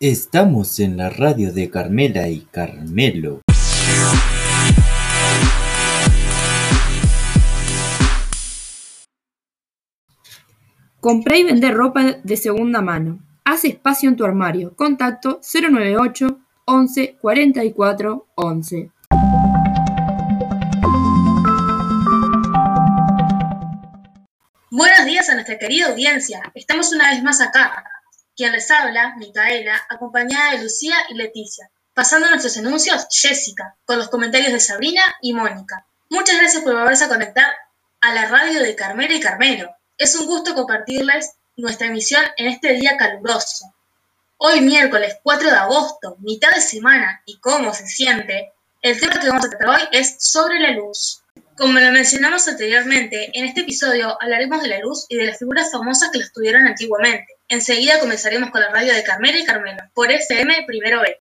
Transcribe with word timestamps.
Estamos 0.00 0.78
en 0.78 0.96
la 0.96 1.10
radio 1.10 1.52
de 1.52 1.70
Carmela 1.70 2.28
y 2.28 2.42
Carmelo. 2.52 3.40
Comprá 11.00 11.36
y 11.36 11.42
vender 11.42 11.74
ropa 11.74 12.20
de 12.22 12.36
segunda 12.36 12.80
mano. 12.80 13.18
Haz 13.44 13.64
espacio 13.64 14.08
en 14.08 14.14
tu 14.14 14.24
armario. 14.24 14.76
Contacto 14.76 15.40
098 15.42 16.38
11 16.66 17.16
44 17.20 18.26
11. 18.36 18.92
Buenos 24.70 25.06
días 25.06 25.28
a 25.28 25.34
nuestra 25.34 25.58
querida 25.58 25.88
audiencia. 25.88 26.52
Estamos 26.54 26.92
una 26.92 27.10
vez 27.10 27.20
más 27.24 27.40
acá. 27.40 27.82
Quien 28.38 28.52
les 28.52 28.70
habla, 28.70 29.16
Micaela, 29.16 29.84
acompañada 29.88 30.52
de 30.52 30.62
Lucía 30.62 30.94
y 31.08 31.14
Leticia. 31.14 31.68
Pasando 31.92 32.28
nuestros 32.28 32.56
anuncios, 32.56 33.08
Jessica, 33.10 33.74
con 33.84 33.98
los 33.98 34.10
comentarios 34.10 34.52
de 34.52 34.60
Sabrina 34.60 35.02
y 35.20 35.32
Mónica. 35.32 35.84
Muchas 36.08 36.36
gracias 36.36 36.62
por 36.62 36.74
volverse 36.74 37.02
a 37.02 37.08
conectar 37.08 37.52
a 38.00 38.14
la 38.14 38.26
radio 38.26 38.62
de 38.62 38.76
Carmela 38.76 39.12
y 39.12 39.18
Carmelo. 39.18 39.74
Es 39.96 40.14
un 40.14 40.26
gusto 40.26 40.54
compartirles 40.54 41.32
nuestra 41.56 41.88
emisión 41.88 42.22
en 42.36 42.46
este 42.46 42.74
día 42.74 42.96
caluroso. 42.96 43.74
Hoy 44.36 44.60
miércoles 44.60 45.16
4 45.24 45.50
de 45.50 45.56
agosto, 45.56 46.16
mitad 46.20 46.52
de 46.52 46.60
semana, 46.60 47.20
y 47.26 47.40
cómo 47.40 47.74
se 47.74 47.88
siente, 47.88 48.52
el 48.82 49.00
tema 49.00 49.18
que 49.18 49.30
vamos 49.30 49.46
a 49.46 49.50
tratar 49.50 49.80
hoy 49.80 49.88
es 49.90 50.14
sobre 50.20 50.60
la 50.60 50.70
luz. 50.70 51.24
Como 51.58 51.78
lo 51.80 51.90
mencionamos 51.90 52.46
anteriormente, 52.46 53.36
en 53.36 53.44
este 53.44 53.62
episodio 53.62 54.16
hablaremos 54.22 54.62
de 54.62 54.68
la 54.68 54.78
luz 54.78 55.06
y 55.08 55.16
de 55.16 55.24
las 55.24 55.40
figuras 55.40 55.72
famosas 55.72 56.12
que 56.12 56.18
la 56.18 56.24
estudiaron 56.24 56.68
antiguamente. 56.68 57.34
Enseguida 57.48 57.98
comenzaremos 57.98 58.50
con 58.50 58.60
la 58.60 58.70
radio 58.70 58.94
de 58.94 59.02
Carmela 59.02 59.40
y 59.40 59.44
Carmelo, 59.44 59.82
por 59.92 60.08
FM 60.08 60.54
Primero 60.68 61.00
B. 61.00 61.16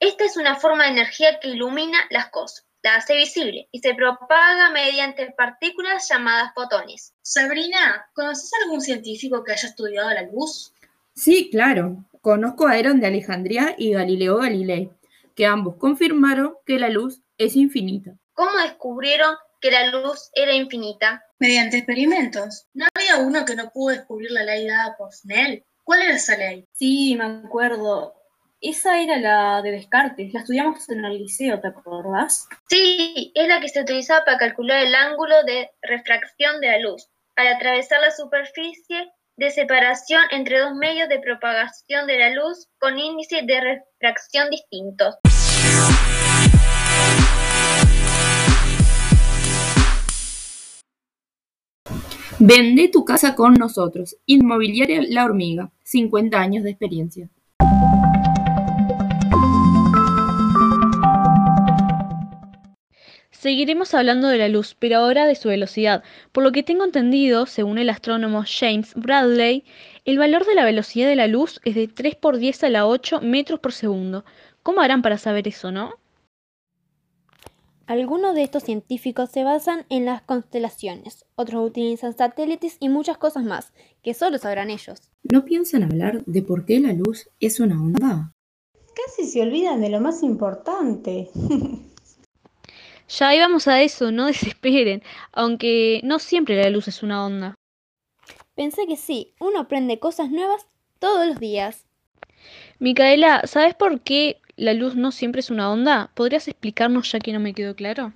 Esta 0.00 0.24
es 0.24 0.38
una 0.38 0.56
forma 0.56 0.84
de 0.84 0.92
energía 0.92 1.40
que 1.40 1.48
ilumina 1.48 1.98
las 2.08 2.30
cosas, 2.30 2.63
la 2.84 2.96
hace 2.96 3.16
visible 3.16 3.66
y 3.72 3.80
se 3.80 3.94
propaga 3.94 4.70
mediante 4.70 5.32
partículas 5.32 6.06
llamadas 6.08 6.52
fotones. 6.54 7.14
Sabrina, 7.22 8.06
¿conoces 8.12 8.50
algún 8.62 8.82
científico 8.82 9.42
que 9.42 9.52
haya 9.52 9.68
estudiado 9.68 10.10
la 10.10 10.22
luz? 10.22 10.72
Sí, 11.14 11.48
claro. 11.50 12.04
Conozco 12.20 12.66
a 12.66 12.78
Herón 12.78 13.00
de 13.00 13.06
Alejandría 13.06 13.74
y 13.78 13.92
Galileo 13.92 14.36
Galilei, 14.36 14.90
que 15.34 15.46
ambos 15.46 15.76
confirmaron 15.76 16.56
que 16.66 16.78
la 16.78 16.90
luz 16.90 17.22
es 17.38 17.56
infinita. 17.56 18.18
¿Cómo 18.34 18.50
descubrieron 18.58 19.34
que 19.62 19.70
la 19.70 19.86
luz 19.86 20.30
era 20.34 20.52
infinita? 20.52 21.24
Mediante 21.38 21.78
experimentos. 21.78 22.66
¿No 22.74 22.86
había 22.94 23.16
uno 23.16 23.46
que 23.46 23.56
no 23.56 23.70
pudo 23.70 23.94
descubrir 23.94 24.30
la 24.30 24.44
ley 24.44 24.66
dada 24.66 24.94
por 24.98 25.10
Snell? 25.10 25.64
¿Cuál 25.84 26.02
era 26.02 26.16
esa 26.16 26.36
ley? 26.36 26.66
Sí, 26.72 27.16
me 27.16 27.24
acuerdo. 27.24 28.14
Esa 28.66 28.98
era 28.98 29.18
la 29.18 29.60
de 29.60 29.72
Descartes, 29.72 30.32
la 30.32 30.40
estudiamos 30.40 30.88
en 30.88 31.04
el 31.04 31.18
liceo, 31.18 31.60
¿te 31.60 31.68
acordás? 31.68 32.48
Sí, 32.70 33.30
es 33.34 33.46
la 33.46 33.60
que 33.60 33.68
se 33.68 33.82
utilizaba 33.82 34.24
para 34.24 34.38
calcular 34.38 34.82
el 34.82 34.94
ángulo 34.94 35.34
de 35.44 35.68
refracción 35.82 36.62
de 36.62 36.68
la 36.68 36.78
luz, 36.78 37.10
al 37.36 37.48
atravesar 37.48 38.00
la 38.00 38.10
superficie 38.10 39.12
de 39.36 39.50
separación 39.50 40.22
entre 40.30 40.60
dos 40.60 40.72
medios 40.76 41.10
de 41.10 41.18
propagación 41.18 42.06
de 42.06 42.18
la 42.18 42.30
luz 42.30 42.66
con 42.78 42.98
índices 42.98 43.46
de 43.46 43.60
refracción 43.60 44.48
distintos. 44.48 45.16
Vende 52.38 52.88
tu 52.88 53.04
casa 53.04 53.34
con 53.34 53.52
nosotros. 53.52 54.16
Inmobiliaria 54.24 55.02
La 55.06 55.26
Hormiga. 55.26 55.70
50 55.82 56.40
años 56.40 56.64
de 56.64 56.70
experiencia. 56.70 57.28
Seguiremos 63.44 63.92
hablando 63.92 64.28
de 64.28 64.38
la 64.38 64.48
luz, 64.48 64.74
pero 64.78 64.96
ahora 64.96 65.26
de 65.26 65.34
su 65.34 65.50
velocidad. 65.50 66.02
Por 66.32 66.42
lo 66.44 66.50
que 66.50 66.62
tengo 66.62 66.82
entendido, 66.82 67.44
según 67.44 67.76
el 67.76 67.90
astrónomo 67.90 68.42
James 68.46 68.94
Bradley, 68.94 69.64
el 70.06 70.16
valor 70.16 70.46
de 70.46 70.54
la 70.54 70.64
velocidad 70.64 71.08
de 71.08 71.14
la 71.14 71.26
luz 71.26 71.60
es 71.62 71.74
de 71.74 71.86
3 71.86 72.14
por 72.14 72.38
10 72.38 72.64
a 72.64 72.70
la 72.70 72.86
8 72.86 73.20
metros 73.20 73.60
por 73.60 73.74
segundo. 73.74 74.24
¿Cómo 74.62 74.80
harán 74.80 75.02
para 75.02 75.18
saber 75.18 75.46
eso, 75.46 75.70
no? 75.70 75.92
Algunos 77.84 78.34
de 78.34 78.44
estos 78.44 78.62
científicos 78.62 79.28
se 79.30 79.44
basan 79.44 79.84
en 79.90 80.06
las 80.06 80.22
constelaciones, 80.22 81.26
otros 81.34 81.66
utilizan 81.66 82.16
satélites 82.16 82.78
y 82.80 82.88
muchas 82.88 83.18
cosas 83.18 83.44
más, 83.44 83.74
que 84.02 84.14
solo 84.14 84.38
sabrán 84.38 84.70
ellos. 84.70 85.10
¿No 85.22 85.44
piensan 85.44 85.82
hablar 85.82 86.24
de 86.24 86.40
por 86.40 86.64
qué 86.64 86.80
la 86.80 86.94
luz 86.94 87.28
es 87.40 87.60
una 87.60 87.74
onda? 87.74 88.32
Casi 88.94 89.30
se 89.30 89.42
olvidan 89.42 89.82
de 89.82 89.90
lo 89.90 90.00
más 90.00 90.22
importante. 90.22 91.28
Ya 93.08 93.34
íbamos 93.34 93.68
a 93.68 93.82
eso, 93.82 94.10
no 94.10 94.26
desesperen, 94.28 95.02
aunque 95.32 96.00
no 96.04 96.18
siempre 96.18 96.62
la 96.62 96.70
luz 96.70 96.88
es 96.88 97.02
una 97.02 97.24
onda. 97.24 97.54
Pensé 98.54 98.86
que 98.86 98.96
sí, 98.96 99.34
uno 99.40 99.60
aprende 99.60 99.98
cosas 99.98 100.30
nuevas 100.30 100.66
todos 100.98 101.26
los 101.26 101.40
días. 101.40 101.86
Micaela, 102.78 103.42
¿sabes 103.46 103.74
por 103.74 104.00
qué 104.00 104.40
la 104.56 104.74
luz 104.74 104.94
no 104.94 105.12
siempre 105.12 105.40
es 105.40 105.50
una 105.50 105.70
onda? 105.70 106.10
¿Podrías 106.14 106.48
explicarnos 106.48 107.10
ya 107.10 107.18
que 107.18 107.32
no 107.32 107.40
me 107.40 107.54
quedó 107.54 107.74
claro? 107.74 108.12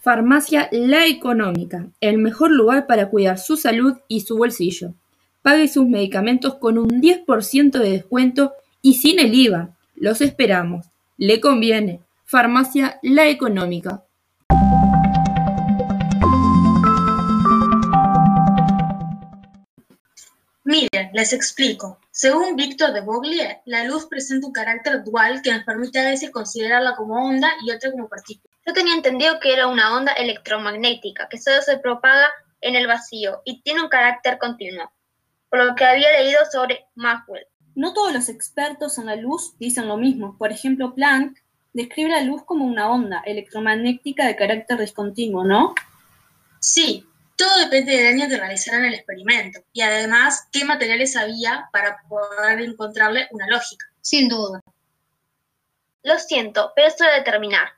Farmacia 0.00 0.68
La 0.72 1.06
Económica, 1.06 1.86
el 2.00 2.18
mejor 2.18 2.50
lugar 2.50 2.88
para 2.88 3.08
cuidar 3.08 3.38
su 3.38 3.56
salud 3.56 3.98
y 4.08 4.22
su 4.22 4.36
bolsillo. 4.36 4.94
Pague 5.42 5.66
sus 5.66 5.88
medicamentos 5.88 6.54
con 6.54 6.78
un 6.78 7.02
10% 7.02 7.72
de 7.72 7.90
descuento 7.90 8.54
y 8.80 8.94
sin 8.94 9.18
el 9.18 9.34
IVA. 9.34 9.70
Los 9.96 10.20
esperamos. 10.20 10.86
Le 11.16 11.40
conviene. 11.40 12.00
Farmacia 12.24 13.00
La 13.02 13.26
Económica. 13.26 14.04
Miren, 20.62 21.10
les 21.12 21.32
explico. 21.32 21.98
Según 22.12 22.54
Víctor 22.54 22.92
de 22.92 23.00
Broglie, 23.00 23.62
la 23.64 23.82
luz 23.82 24.06
presenta 24.06 24.46
un 24.46 24.52
carácter 24.52 25.02
dual 25.02 25.42
que 25.42 25.52
nos 25.52 25.64
permite 25.64 25.98
a 25.98 26.04
veces 26.04 26.30
considerarla 26.30 26.94
como 26.94 27.16
onda 27.16 27.48
y 27.66 27.72
otra 27.72 27.90
como 27.90 28.08
partícula. 28.08 28.54
Yo 28.64 28.72
tenía 28.72 28.94
entendido 28.94 29.40
que 29.40 29.52
era 29.52 29.66
una 29.66 29.96
onda 29.96 30.12
electromagnética 30.12 31.28
que 31.28 31.38
solo 31.38 31.60
se 31.62 31.78
propaga 31.78 32.28
en 32.60 32.76
el 32.76 32.86
vacío 32.86 33.42
y 33.44 33.60
tiene 33.62 33.82
un 33.82 33.88
carácter 33.88 34.38
continuo, 34.38 34.92
por 35.52 35.62
lo 35.62 35.74
que 35.74 35.84
había 35.84 36.10
leído 36.12 36.40
sobre 36.50 36.86
Maxwell. 36.94 37.46
No 37.74 37.92
todos 37.92 38.10
los 38.10 38.30
expertos 38.30 38.96
en 38.96 39.04
la 39.04 39.16
luz 39.16 39.52
dicen 39.58 39.86
lo 39.86 39.98
mismo. 39.98 40.34
Por 40.38 40.50
ejemplo, 40.50 40.94
Planck 40.94 41.42
describe 41.74 42.08
la 42.08 42.22
luz 42.22 42.42
como 42.46 42.64
una 42.64 42.90
onda 42.90 43.22
electromagnética 43.26 44.26
de 44.26 44.34
carácter 44.34 44.78
discontinuo, 44.78 45.44
¿no? 45.44 45.74
Sí, 46.58 47.06
todo 47.36 47.54
depende 47.58 47.92
del 47.92 48.14
año 48.14 48.30
que 48.30 48.38
realizaron 48.38 48.86
el 48.86 48.94
experimento 48.94 49.60
y 49.74 49.82
además 49.82 50.48
qué 50.50 50.64
materiales 50.64 51.18
había 51.18 51.68
para 51.70 52.00
poder 52.08 52.62
encontrarle 52.62 53.28
una 53.30 53.46
lógica. 53.46 53.84
Sin 54.00 54.30
duda. 54.30 54.62
Lo 56.02 56.18
siento, 56.18 56.72
pero 56.74 56.88
esto 56.88 57.04
debe 57.04 57.24
terminar. 57.24 57.68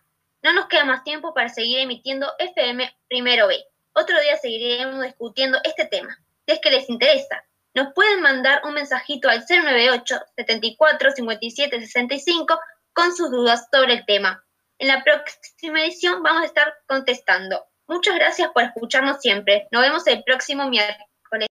No 0.45 0.53
nos 0.53 0.67
queda 0.67 0.85
más 0.85 1.03
tiempo 1.03 1.35
para 1.35 1.49
seguir 1.49 1.81
emitiendo 1.81 2.31
FM 2.39 2.89
Primero 3.09 3.49
B. 3.49 3.57
Otro 3.95 4.21
día 4.21 4.37
seguiremos 4.37 5.03
discutiendo 5.03 5.59
este 5.65 5.87
tema, 5.87 6.17
si 6.47 6.53
es 6.53 6.61
que 6.61 6.71
les 6.71 6.89
interesa. 6.89 7.44
Nos 7.75 7.93
pueden 7.93 8.23
mandar 8.23 8.63
un 8.65 8.75
mensajito 8.75 9.29
al 9.29 9.45
098 9.49 10.17
74 10.37 11.11
57 11.11 11.81
65 11.81 12.59
con 12.93 13.15
sus 13.15 13.33
dudas 13.33 13.67
sobre 13.73 13.95
el 13.95 14.07
tema. 14.07 14.45
En 14.79 14.89
la 14.89 15.03
próxima 15.03 15.83
edición 15.83 16.23
vamos 16.23 16.43
a 16.43 16.47
estar 16.47 16.73
contestando. 16.87 17.65
Muchas 17.89 18.15
gracias 18.15 18.51
por 18.53 18.63
escucharnos 18.63 19.21
siempre. 19.21 19.67
Nos 19.73 19.83
vemos 19.83 20.07
el 20.07 20.23
próximo 20.23 20.69
miércoles. 20.69 21.49